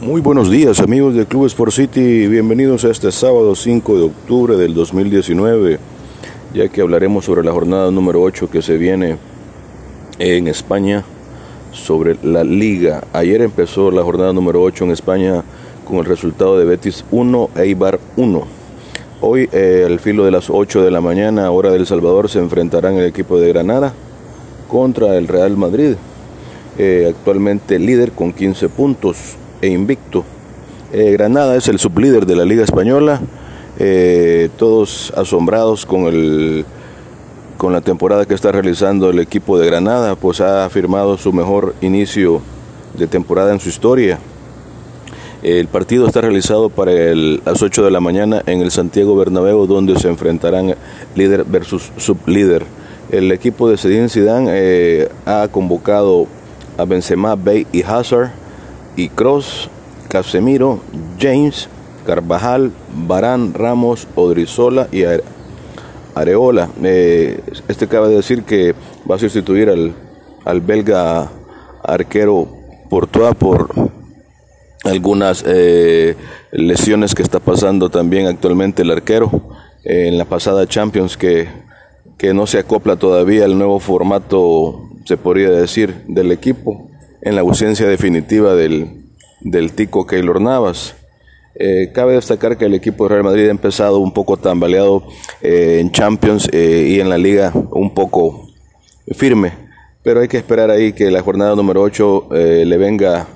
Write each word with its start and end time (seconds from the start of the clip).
Muy 0.00 0.22
buenos 0.22 0.50
días 0.50 0.80
amigos 0.80 1.14
de 1.14 1.26
Club 1.26 1.44
Sport 1.44 1.72
City, 1.72 2.26
bienvenidos 2.26 2.86
a 2.86 2.90
este 2.90 3.12
sábado 3.12 3.54
5 3.54 3.98
de 3.98 4.02
octubre 4.04 4.56
del 4.56 4.72
2019, 4.72 5.78
ya 6.54 6.68
que 6.70 6.80
hablaremos 6.80 7.26
sobre 7.26 7.44
la 7.44 7.52
jornada 7.52 7.90
número 7.90 8.22
8 8.22 8.48
que 8.48 8.62
se 8.62 8.78
viene 8.78 9.18
en 10.18 10.48
España, 10.48 11.04
sobre 11.72 12.16
la 12.22 12.44
liga. 12.44 13.04
Ayer 13.12 13.42
empezó 13.42 13.90
la 13.90 14.02
jornada 14.02 14.32
número 14.32 14.62
8 14.62 14.84
en 14.84 14.90
España 14.92 15.44
con 15.84 15.98
el 15.98 16.06
resultado 16.06 16.58
de 16.58 16.64
Betis 16.64 17.04
1, 17.10 17.50
Eibar 17.56 18.00
1. 18.16 18.46
Hoy, 19.20 19.50
eh, 19.52 19.84
al 19.86 20.00
filo 20.00 20.24
de 20.24 20.30
las 20.30 20.48
8 20.48 20.82
de 20.82 20.90
la 20.90 21.02
mañana, 21.02 21.50
hora 21.50 21.72
del 21.72 21.86
Salvador, 21.86 22.30
se 22.30 22.38
enfrentarán 22.38 22.94
el 22.94 23.04
equipo 23.04 23.38
de 23.38 23.48
Granada 23.48 23.92
contra 24.66 25.18
el 25.18 25.28
Real 25.28 25.58
Madrid, 25.58 25.96
eh, 26.78 27.12
actualmente 27.14 27.78
líder 27.78 28.12
con 28.12 28.32
15 28.32 28.70
puntos 28.70 29.36
e 29.60 29.68
invicto. 29.68 30.24
Eh, 30.92 31.12
Granada 31.12 31.56
es 31.56 31.68
el 31.68 31.78
sublíder 31.78 32.26
de 32.26 32.36
la 32.36 32.44
Liga 32.44 32.64
Española, 32.64 33.20
eh, 33.78 34.50
todos 34.56 35.12
asombrados 35.16 35.86
con, 35.86 36.06
el, 36.06 36.64
con 37.56 37.72
la 37.72 37.80
temporada 37.80 38.26
que 38.26 38.34
está 38.34 38.50
realizando 38.50 39.10
el 39.10 39.20
equipo 39.20 39.58
de 39.58 39.66
Granada, 39.66 40.16
pues 40.16 40.40
ha 40.40 40.68
firmado 40.68 41.16
su 41.16 41.32
mejor 41.32 41.74
inicio 41.80 42.42
de 42.98 43.06
temporada 43.06 43.52
en 43.52 43.60
su 43.60 43.68
historia. 43.68 44.18
El 45.42 45.68
partido 45.68 46.06
está 46.06 46.20
realizado 46.20 46.68
para 46.68 46.92
las 46.92 47.62
8 47.62 47.84
de 47.84 47.90
la 47.90 48.00
mañana 48.00 48.42
en 48.46 48.60
el 48.60 48.70
Santiago 48.70 49.16
Bernabéu, 49.16 49.66
donde 49.66 49.98
se 49.98 50.08
enfrentarán 50.08 50.74
líder 51.14 51.44
versus 51.44 51.92
sublíder. 51.96 52.66
El 53.10 53.32
equipo 53.32 53.70
de 53.70 53.78
Zidane 53.78 54.08
Zidane 54.08 54.50
eh, 54.52 55.08
ha 55.24 55.48
convocado 55.50 56.26
a 56.76 56.84
Benzema, 56.84 57.36
Bey 57.36 57.66
y 57.72 57.82
Hazard 57.82 58.39
y 58.96 59.08
Cross, 59.08 59.68
Casemiro, 60.08 60.80
James, 61.18 61.68
Carvajal, 62.06 62.72
Barán, 63.06 63.54
Ramos, 63.54 64.08
Odrizola 64.14 64.88
y 64.90 65.04
Areola. 66.14 66.68
Eh, 66.82 67.40
este 67.68 67.84
acaba 67.84 68.08
de 68.08 68.16
decir 68.16 68.42
que 68.42 68.74
va 69.10 69.16
a 69.16 69.18
sustituir 69.18 69.68
al, 69.68 69.94
al 70.44 70.60
belga 70.60 71.30
arquero 71.82 72.48
Portoa 72.88 73.32
por 73.32 73.68
algunas 74.84 75.44
eh, 75.46 76.16
lesiones 76.50 77.14
que 77.14 77.22
está 77.22 77.38
pasando 77.38 77.90
también 77.90 78.26
actualmente 78.26 78.82
el 78.82 78.90
arquero 78.90 79.30
eh, 79.84 80.08
en 80.08 80.18
la 80.18 80.24
pasada 80.24 80.66
Champions 80.66 81.16
que, 81.16 81.48
que 82.18 82.34
no 82.34 82.46
se 82.46 82.58
acopla 82.58 82.96
todavía 82.96 83.44
al 83.44 83.56
nuevo 83.56 83.78
formato, 83.78 84.88
se 85.04 85.16
podría 85.16 85.50
decir, 85.50 86.02
del 86.08 86.32
equipo 86.32 86.89
en 87.22 87.34
la 87.34 87.42
ausencia 87.42 87.86
definitiva 87.86 88.54
del, 88.54 89.04
del 89.40 89.72
tico 89.72 90.06
Keylor 90.06 90.40
Navas. 90.40 90.96
Eh, 91.54 91.90
cabe 91.92 92.14
destacar 92.14 92.56
que 92.56 92.66
el 92.66 92.74
equipo 92.74 93.04
de 93.04 93.10
Real 93.10 93.24
Madrid 93.24 93.48
ha 93.48 93.50
empezado 93.50 93.98
un 93.98 94.12
poco 94.12 94.36
tambaleado 94.36 95.02
eh, 95.42 95.78
en 95.80 95.90
Champions 95.90 96.48
eh, 96.52 96.86
y 96.88 97.00
en 97.00 97.08
la 97.08 97.18
liga 97.18 97.52
un 97.72 97.92
poco 97.92 98.48
firme, 99.12 99.52
pero 100.02 100.20
hay 100.20 100.28
que 100.28 100.38
esperar 100.38 100.70
ahí 100.70 100.92
que 100.92 101.10
la 101.10 101.22
jornada 101.22 101.56
número 101.56 101.82
8 101.82 102.28
le 102.30 102.76
venga 102.76 103.26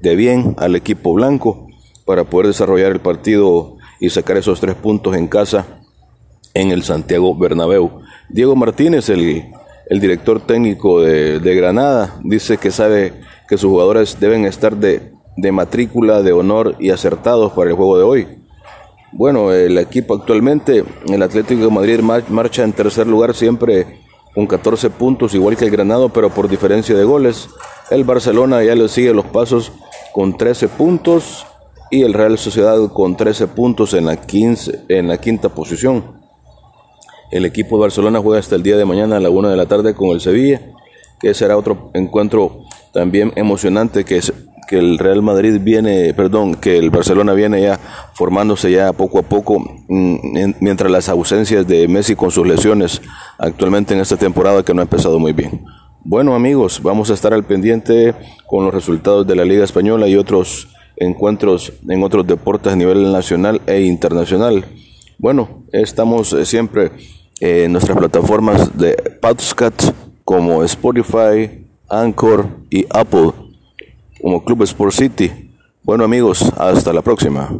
de 0.00 0.16
bien 0.16 0.56
al 0.58 0.74
equipo 0.74 1.14
blanco 1.14 1.68
para 2.04 2.24
poder 2.24 2.48
desarrollar 2.48 2.90
el 2.90 3.00
partido 3.00 3.76
y 4.00 4.10
sacar 4.10 4.36
esos 4.36 4.60
tres 4.60 4.74
puntos 4.74 5.16
en 5.16 5.28
casa 5.28 5.66
en 6.52 6.72
el 6.72 6.82
Santiago 6.82 7.36
Bernabéu. 7.36 8.00
Diego 8.28 8.56
Martínez, 8.56 9.08
el, 9.08 9.44
el 9.88 10.00
director 10.00 10.44
técnico 10.44 11.00
de, 11.00 11.38
de 11.38 11.54
Granada, 11.54 12.18
dice 12.24 12.58
que 12.58 12.72
sabe 12.72 13.12
que 13.50 13.58
sus 13.58 13.68
jugadores 13.68 14.16
deben 14.20 14.44
estar 14.44 14.76
de, 14.76 15.12
de 15.36 15.50
matrícula, 15.50 16.22
de 16.22 16.30
honor 16.32 16.76
y 16.78 16.90
acertados 16.90 17.50
para 17.52 17.70
el 17.70 17.76
juego 17.76 17.98
de 17.98 18.04
hoy. 18.04 18.28
Bueno, 19.10 19.52
el 19.52 19.76
equipo 19.76 20.14
actualmente, 20.14 20.84
el 21.08 21.20
Atlético 21.20 21.62
de 21.62 21.70
Madrid 21.70 21.98
marcha 22.28 22.62
en 22.62 22.72
tercer 22.72 23.08
lugar 23.08 23.34
siempre 23.34 23.98
con 24.36 24.46
14 24.46 24.90
puntos, 24.90 25.34
igual 25.34 25.56
que 25.56 25.64
el 25.64 25.72
Granado, 25.72 26.10
pero 26.10 26.30
por 26.30 26.48
diferencia 26.48 26.94
de 26.96 27.02
goles. 27.02 27.48
El 27.90 28.04
Barcelona 28.04 28.62
ya 28.62 28.76
le 28.76 28.88
sigue 28.88 29.12
los 29.12 29.24
pasos 29.26 29.72
con 30.12 30.36
13 30.36 30.68
puntos 30.68 31.44
y 31.90 32.02
el 32.02 32.14
Real 32.14 32.38
Sociedad 32.38 32.78
con 32.92 33.16
13 33.16 33.48
puntos 33.48 33.94
en 33.94 34.06
la, 34.06 34.16
15, 34.16 34.84
en 34.88 35.08
la 35.08 35.18
quinta 35.18 35.48
posición. 35.48 36.20
El 37.32 37.44
equipo 37.44 37.76
de 37.76 37.82
Barcelona 37.82 38.20
juega 38.20 38.38
hasta 38.38 38.54
el 38.54 38.62
día 38.62 38.76
de 38.76 38.84
mañana 38.84 39.16
a 39.16 39.20
la 39.20 39.30
1 39.30 39.48
de 39.48 39.56
la 39.56 39.66
tarde 39.66 39.92
con 39.92 40.10
el 40.10 40.20
Sevilla, 40.20 40.60
que 41.18 41.34
será 41.34 41.56
otro 41.56 41.90
encuentro 41.94 42.60
también 42.92 43.32
emocionante 43.36 44.04
que 44.04 44.18
es 44.18 44.32
que 44.68 44.78
el 44.78 44.98
Real 44.98 45.20
Madrid 45.20 45.58
viene, 45.60 46.14
perdón, 46.14 46.54
que 46.54 46.78
el 46.78 46.90
Barcelona 46.90 47.32
viene 47.32 47.60
ya 47.60 47.80
formándose 48.14 48.70
ya 48.70 48.92
poco 48.92 49.18
a 49.18 49.22
poco, 49.22 49.58
mm, 49.88 50.52
mientras 50.60 50.92
las 50.92 51.08
ausencias 51.08 51.66
de 51.66 51.88
Messi 51.88 52.14
con 52.14 52.30
sus 52.30 52.46
lesiones 52.46 53.02
actualmente 53.36 53.94
en 53.94 54.00
esta 54.00 54.16
temporada 54.16 54.62
que 54.62 54.72
no 54.72 54.80
ha 54.80 54.84
empezado 54.84 55.18
muy 55.18 55.32
bien. 55.32 55.64
Bueno 56.04 56.34
amigos, 56.34 56.80
vamos 56.84 57.10
a 57.10 57.14
estar 57.14 57.34
al 57.34 57.44
pendiente 57.44 58.14
con 58.46 58.64
los 58.64 58.72
resultados 58.72 59.26
de 59.26 59.34
la 59.34 59.44
Liga 59.44 59.64
Española 59.64 60.06
y 60.06 60.14
otros 60.14 60.68
encuentros 60.96 61.72
en 61.88 62.04
otros 62.04 62.24
deportes 62.26 62.72
a 62.72 62.76
nivel 62.76 63.12
nacional 63.12 63.60
e 63.66 63.80
internacional. 63.80 64.64
Bueno, 65.18 65.64
estamos 65.72 66.32
eh, 66.32 66.46
siempre 66.46 66.92
en 67.40 67.72
nuestras 67.72 67.98
plataformas 67.98 68.78
de 68.78 68.94
podcast 69.20 69.90
como 70.24 70.62
Spotify, 70.62 71.59
Anchor 71.90 72.46
y 72.70 72.86
Apple 72.88 73.32
como 74.22 74.44
Club 74.44 74.62
Sport 74.62 74.92
City. 74.92 75.50
Bueno 75.82 76.04
amigos, 76.04 76.42
hasta 76.56 76.92
la 76.92 77.02
próxima. 77.02 77.50